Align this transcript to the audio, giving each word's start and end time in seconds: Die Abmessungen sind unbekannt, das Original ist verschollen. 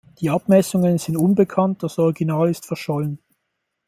Die 0.19 0.31
Abmessungen 0.31 0.97
sind 0.97 1.15
unbekannt, 1.15 1.83
das 1.83 1.99
Original 1.99 2.49
ist 2.49 2.65
verschollen. 2.65 3.19